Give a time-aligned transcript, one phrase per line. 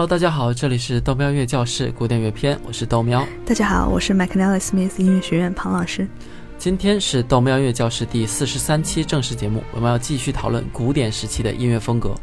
[0.00, 3.22] Hello，大家好，这里是豆喵乐教室古典乐篇，我是豆喵。
[3.44, 6.08] 大家好，我是 McNally Smith 音乐学院庞老师。
[6.56, 12.14] 今天是豆喵乐教室第四十三期正式节目，我们要继续讨论古典时期的音乐风格。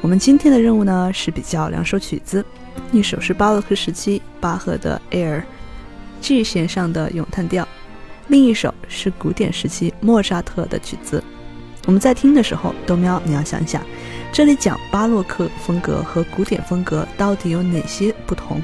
[0.00, 2.44] 我们今天的任务呢是比较两首曲子，
[2.90, 5.44] 一首是巴洛克时期巴赫的 Air
[6.20, 7.68] G 弦上的咏叹调，
[8.26, 11.22] 另一首是古典时期莫扎特的曲子。
[11.86, 13.80] 我们在听的时候，豆喵你要想想，
[14.32, 18.62] 这里讲巴洛克风格和古典风格到底有哪些不同？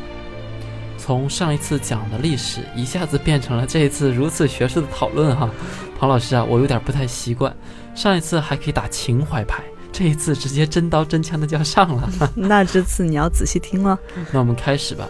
[0.96, 5.50] 从上一次讲的历史，一下子变成了这一次如此学术的讨论哈。
[5.98, 7.54] 庞老师啊，我有点不太习惯。
[7.94, 9.62] 上一次还可以打情怀牌，
[9.92, 12.08] 这一次直接真刀真枪的就要上了。
[12.36, 13.98] 那这次你要仔细听了。
[14.32, 15.08] 那我们开始吧。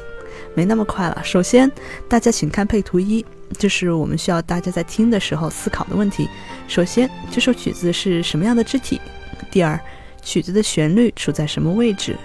[0.55, 1.21] 没那么快了。
[1.23, 1.71] 首先，
[2.09, 3.25] 大家请看配图一，
[3.59, 6.29] 这是我们需要大家在听的时候思考的问题。
[6.69, 9.01] 首先，这首曲子是什么样的肢体？
[9.51, 9.79] 第二，
[10.25, 12.17] 曲子的旋律处在什么位置？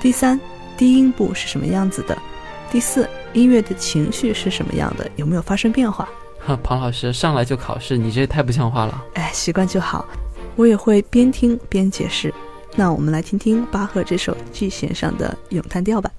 [0.00, 0.40] 第三，
[0.76, 2.16] 低音部是什么样子的？
[2.70, 5.08] 第四，音乐的情绪是什么样的？
[5.16, 6.08] 有没有发生变化？
[6.40, 9.04] 哈，庞老师上来就考试，你这太不像话了。
[9.14, 10.04] 哎，习惯就好。
[10.56, 12.32] 我也会边听边解释。
[12.74, 16.10] 那我们来听听巴赫这首 G 弦上的咏叹调吧。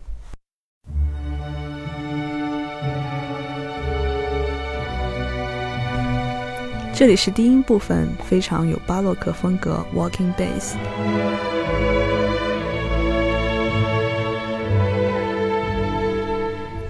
[6.96, 10.76] 这里是低音部分，非常有巴洛克风格，Walking Bass。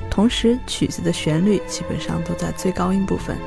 [0.09, 3.37] 同时，曲子的旋律基本上都在最高音部分。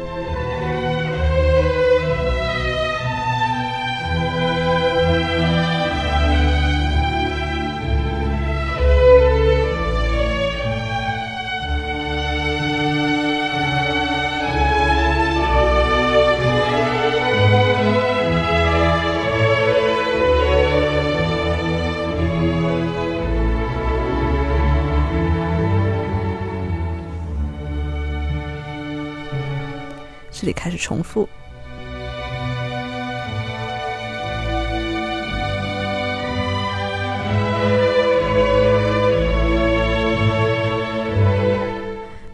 [30.56, 31.28] 开始重复。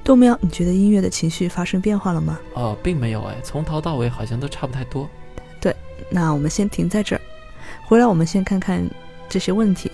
[0.04, 2.38] 豆喵，你觉得音乐的情绪发生变化了吗？
[2.54, 5.08] 哦，并没有哎，从头到尾好像都差不太多。
[5.60, 5.74] 对，
[6.10, 7.22] 那我们先停在这儿，
[7.86, 8.84] 回来我们先看看
[9.28, 9.90] 这些问题。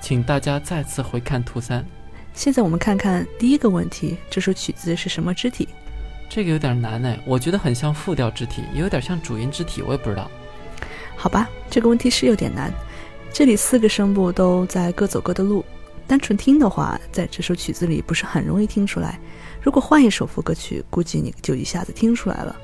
[0.00, 1.84] 请大家再次回看图三。
[2.32, 5.68] 现在我们看看第一个问题：这首曲子是什么肢体？
[6.28, 10.30] 这个有点难哎，我觉得很像复调肢体，也有点像主音肢体，我也不知道。
[11.16, 12.72] 好吧，这个问题是有点难。
[13.32, 15.64] 这里四个声部都在各走各的路，
[16.06, 19.18] 单纯听的话，在这首曲子里不是很容易听出来。
[19.62, 22.54] 如果换一首副歌曲，估计你就一下子听出来了。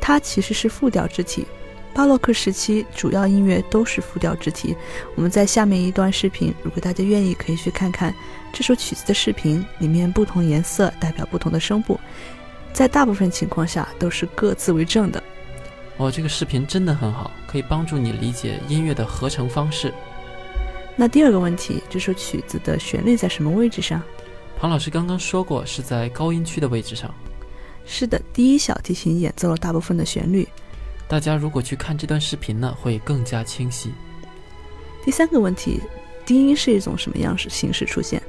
[0.00, 1.46] 它其实是复调肢体。
[1.92, 4.76] 巴洛克时期主要音乐都是复调肢体。
[5.16, 8.14] 我们在下面一段视频，如果大家愿意，可以去看看
[8.52, 11.98] 这首曲子的视频，里面不同颜色代表不同的声部。
[12.72, 15.22] 在大部分情况下都是各自为政的。
[15.96, 19.92] 哦，这个视频真的很好，可以帮助你理解音乐的合成方式。
[20.96, 24.02] 那第二个问题，这首曲子的旋律在什么位置上？
[24.58, 27.14] 庞老师刚刚说过是在高音区的位置上。
[27.86, 30.46] 是的，第一小提琴演奏了大部分的旋律。
[31.08, 33.92] 大家如果去看这段视频呢，会更加清晰。
[35.04, 35.80] 第三个问题，
[36.24, 38.22] 低音是一种什么样式形式出现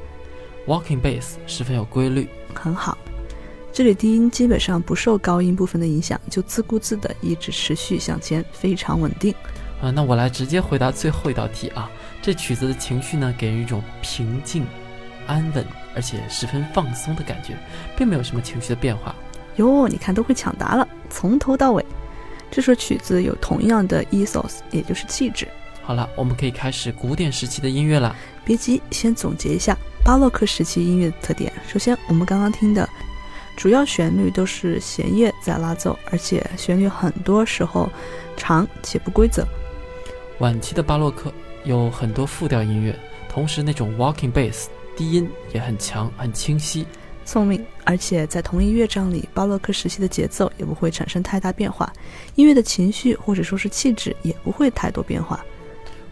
[0.66, 2.28] ？Walking bass 十分有规律。
[2.54, 2.98] 很好。
[3.74, 9.34] 这里低音基本上不受高音部分的影响，就自顾自的一直持续向前，非常稳定。
[9.82, 11.90] 啊，那我来直接回答最后一道题啊。
[12.22, 14.66] 这曲子的情绪呢，给人一种平静、
[15.26, 15.66] 安稳，
[15.96, 17.58] 而且十分放松的感觉，
[17.98, 19.16] 并没有什么情绪的变化。
[19.56, 21.84] 哟，你看都会抢答了，从头到尾，
[22.52, 25.48] 这首曲子有同样的 ethos，也就是气质。
[25.82, 28.14] 好了，我们可以开始古典时期的音乐了。
[28.44, 31.52] 别急，先总结一下巴洛克时期音乐的特点。
[31.68, 32.88] 首先，我们刚刚听的。
[33.56, 37.90] 主要旋律都是弦乐在拉奏，而且旋律很多时候
[38.36, 39.46] 长且不规则。
[40.40, 41.32] 晚期的巴洛克
[41.64, 42.98] 有很多复调音乐，
[43.30, 44.66] 同时那种 walking bass
[44.96, 46.86] 低音也很强、很清晰。
[47.24, 51.94] 聪明，而且在同一乐章里，巴洛克时期的节奏也不会产生太大变化，
[52.36, 55.40] 音乐的情绪或者说是气质也不会太多变化。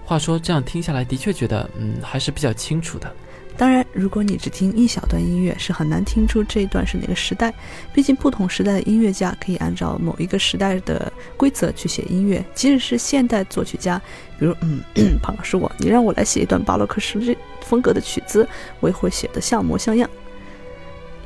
[0.05, 3.11] 话说这样听下来，的确觉得嗯还是比较清楚的。
[3.59, 7.53] 当然，如果你只听一小段音乐，是很难听出这一段是哪个时代。
[7.93, 12.41] 毕竟，不同时代的音乐家可以按照某一个时代的规则去写音乐。
[12.55, 14.01] 即使是现代作曲家，
[14.39, 14.79] 比如，嗯，
[15.21, 18.47] 庞老师我，你让我来写一段巴洛克时风格的曲子，
[18.79, 20.09] 我也会写的像模像样。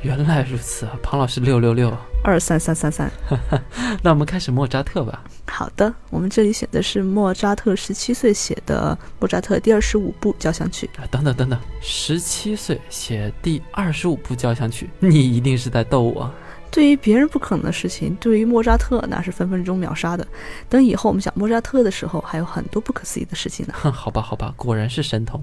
[0.04, 1.90] 原来如此，庞老师六六六
[2.22, 3.10] 二三三三三。
[4.04, 5.24] 那我们开始莫扎特吧。
[5.46, 10.90] 好的，我们这里选的是莫扎特十七岁写的莫扎特第二十五部交响曲。
[10.98, 16.30] 啊，等等等等，十七岁写第二十五部交响曲，你一定是在逗我。
[16.70, 20.26] 对于别人不可能的事情，对于莫扎特那是分分钟秒杀的。
[20.68, 23.72] 等以后我们讲莫扎特的时候，还有很多不可思议的事情呢。
[23.74, 25.42] 哼， 好吧，好吧，果然是神童。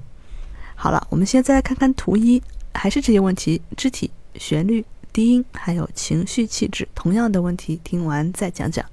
[0.76, 2.40] 好了，我们现在来看看图一，
[2.76, 6.88] 还是这些问题：肢体、旋律、低音，还有情绪气质。
[6.94, 8.86] 同样的问题，听完再讲讲。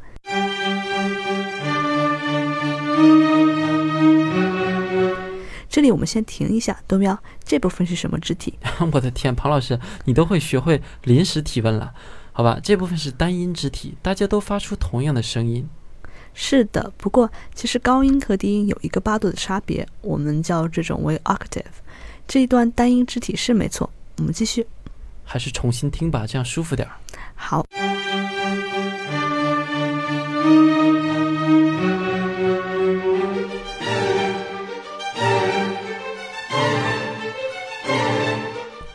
[5.69, 8.58] 这里我们先停一下，豆喵，这部分是什么肢体？
[8.90, 11.93] 我的天，庞老师，你都会学会临时提问了？
[12.32, 15.69] 好吧，这部分是单音肢体，大家都发出同样的声音。
[16.35, 21.62] 是的，不过其实高音和低音有一个八度的差别，我们叫这种为 octave。
[22.26, 24.67] 这一段单音肢体是没错，我们继续。
[25.30, 26.94] 还是重新听吧，这样舒服点儿。
[27.34, 27.62] 好。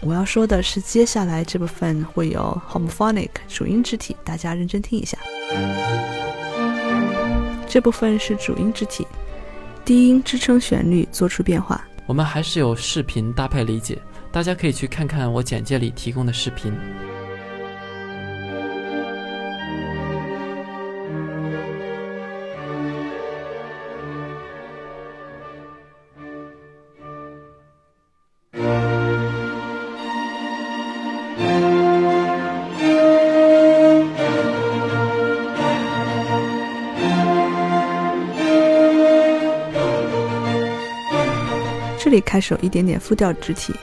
[0.02, 5.18] 我要说的是，接下来这部分会有 homophonic 主音肢体，大家认真听一下。
[7.70, 9.08] 这部分是主音肢体，
[9.86, 11.86] 低音支撑旋律做出变化。
[12.06, 13.98] 我们还是有视频搭配理解，
[14.34, 16.74] 大家可以去看看我简介里提供的视频。
[42.00, 43.74] 这里开始有一点点复调肢体，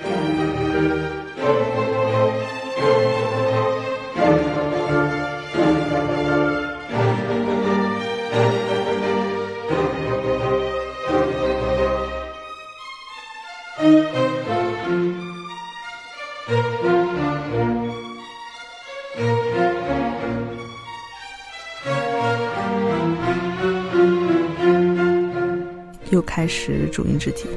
[26.50, 27.48] 是主音肢体。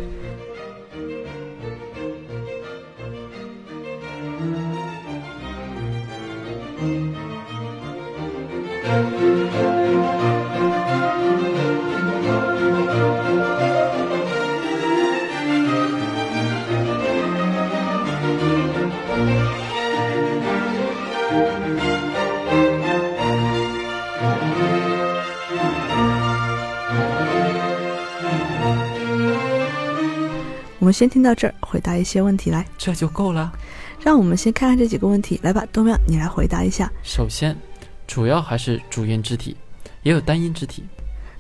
[30.93, 33.51] 们先听到这儿，回答一些问题来，这就够了。
[33.99, 36.87] 让我们先看看这几个问题，来吧，东喵，你来回答一下。
[37.01, 37.57] 首先，
[38.05, 39.57] 主要还是主音肢体，
[40.03, 40.83] 也有单音肢体。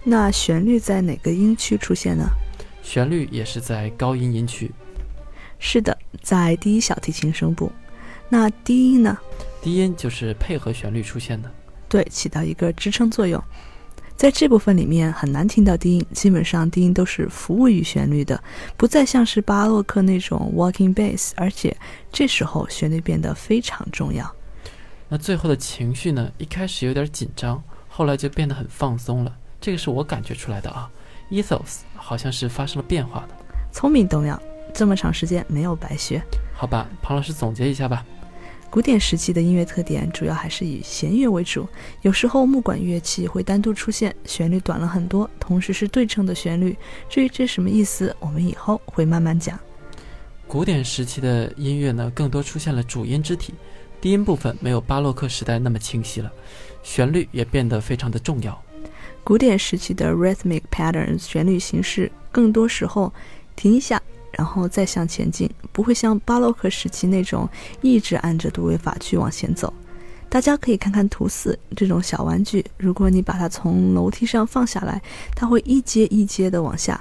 [0.03, 2.27] 那旋律在哪个音区出现呢？
[2.81, 4.71] 旋律也是在高音音区。
[5.59, 7.71] 是的，在第一小提琴声部。
[8.29, 9.15] 那低音呢？
[9.61, 11.51] 低音就是配合旋律出现的。
[11.87, 13.39] 对，起到一个支撑作用。
[14.23, 18.41] 在这部分里面很难听到低音，基本上低音都是服务于旋律的，
[18.77, 21.75] 不再像是巴洛克那种 walking bass，而且
[22.09, 24.33] 这时候旋律变得非常重要。
[25.09, 26.31] 那最后的情绪呢？
[26.37, 30.89] 一开始有点紧张，后来就变得很放松了，这个是我感觉出来的啊。
[31.29, 33.35] ethos 好像是发生了变化的。
[33.73, 34.41] 聪明豆苗，
[34.73, 36.23] 这么长时间没有白学。
[36.53, 38.05] 好吧，庞老师总结一下吧。
[38.73, 41.69] 古典时期的音乐特点主要还是以弦乐为主，
[42.01, 46.75] 有时候木管乐器会单独出现，旋律短了很多，同时是对称的旋律。
[47.07, 49.59] 至于这什么意思，我们以后会慢慢讲。
[50.47, 53.53] 古典时期的音乐呢，更多出现了主音肢体，
[54.01, 56.31] 低音部分没有巴洛克时代那么清晰了，
[56.81, 58.59] 旋律也变得非常的重要。
[59.23, 63.13] 古典时期的 rhythmic patterns 旋律形式，更多时候
[63.55, 64.01] 停一下。
[64.37, 67.47] 然后再向前进，不会像巴洛克时期那种
[67.81, 69.73] 一直按着杜威法去往前走。
[70.29, 75.01] 大家可以看看图四这种小玩具，如果你把它从楼梯上放下来，
[75.35, 76.99] 它会一阶一阶的往下。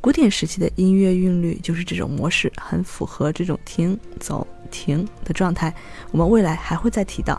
[0.00, 5.74] 古典时期的音乐韵律就是这种模式，很符合这种停走停的状态。
[6.12, 7.38] 我们未来还会再提到。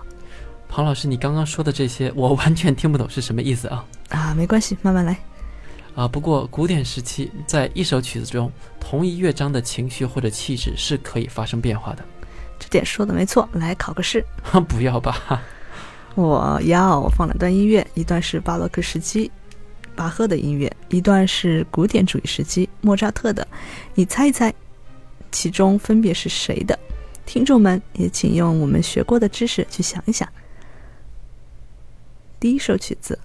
[0.68, 3.86] 庞老师，你刚刚说的这些，我完全听不懂是什么意思啊？
[4.10, 5.18] 啊，没关系，慢慢来。
[5.94, 12.04] 啊，不过古典时期在一首曲子中，同一乐章的情绪或者气质是可以发生变化的。
[12.58, 14.26] 这点说的没错，来考个试。
[14.70, 15.42] 不要吧？
[16.16, 19.30] 我要放两段音乐，一段是巴洛克时期
[19.96, 23.46] 巴赫的音乐，一段是古典主义时期莫扎特的。
[23.94, 24.54] 你猜一猜，
[25.32, 26.78] 其中分别是谁的？
[27.26, 30.28] 听众们也请用我们学过的知识去想一想。
[32.40, 33.20] 第一首曲子。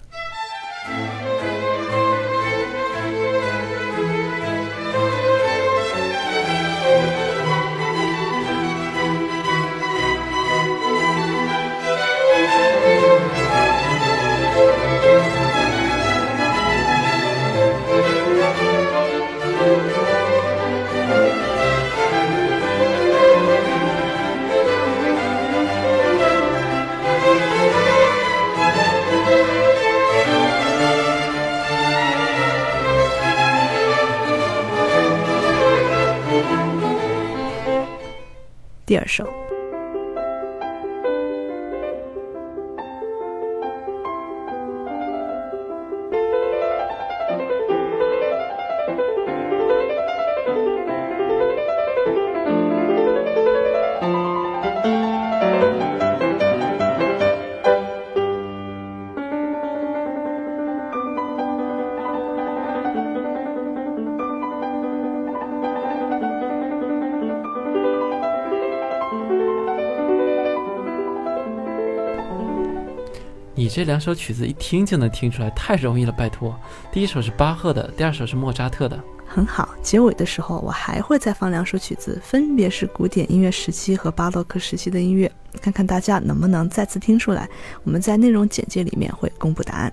[38.87, 39.46] 第二首。
[73.67, 76.57] 你这两首曲子一听就能听出来，太容易了，拜托。
[76.89, 78.97] 第一首是巴赫的，第二首是莫扎特的，
[79.27, 79.75] 很好。
[79.83, 85.29] 结尾的时候，我还会再放两首曲子，分别是古典音乐时期和巴洛克时期的音乐，
[85.61, 87.49] 看看大家能不能再次听出来。
[87.83, 89.91] 我们在内容简介里面会公布答案。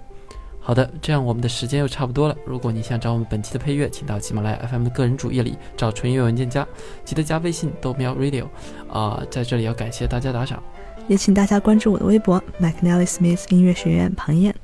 [0.66, 2.35] 好的，这样我们的时间又差不多了。
[2.47, 6.66] 如果你想找我们本期的配乐，请到喜马拉雅 FM 的个人主页里找纯音乐文件夹，
[7.04, 8.47] 记得加微信豆苗 Radio。
[8.90, 10.62] 啊，在这里要感谢大家打赏。
[11.06, 14.54] 也请大家关注我的微博 McNally Smith 音乐学院庞燕。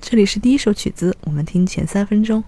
[0.00, 2.44] 这里是第一首曲子，我们听前三分钟。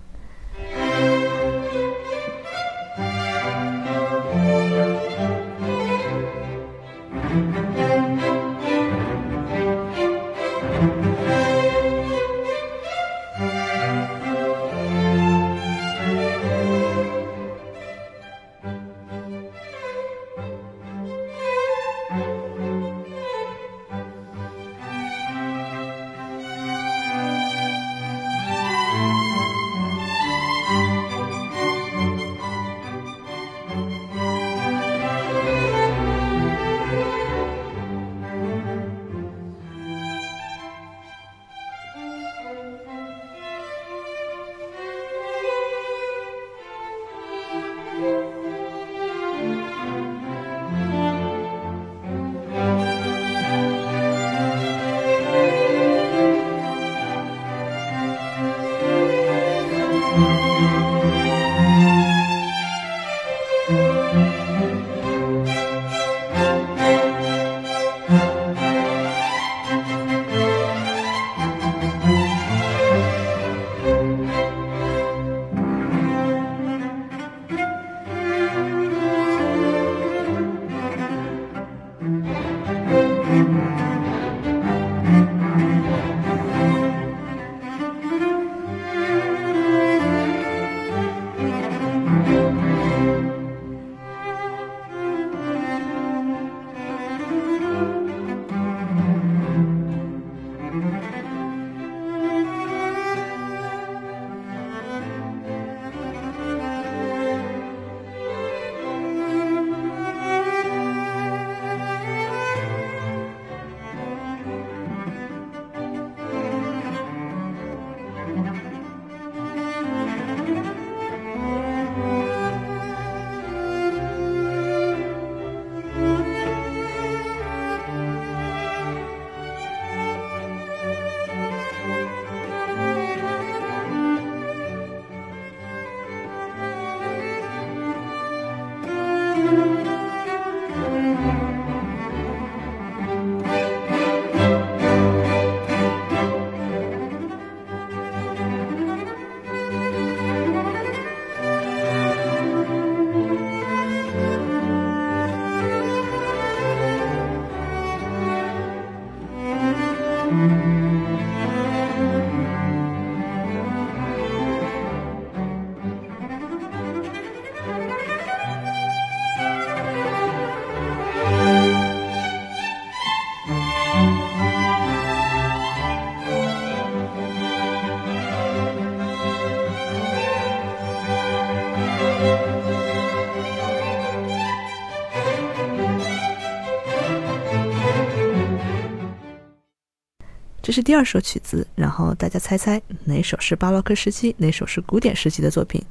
[190.70, 195.84] 这是第二首曲子，然后大家猜猜哪首是巴洛克时期，哪首是古典时期的作品？